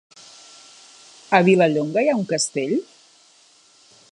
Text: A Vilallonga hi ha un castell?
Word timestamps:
A 1.39 1.41
Vilallonga 1.49 2.03
hi 2.07 2.09
ha 2.13 2.17
un 2.21 2.25
castell? 2.35 2.75